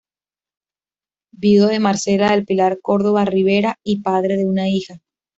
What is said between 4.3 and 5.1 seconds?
de una hija.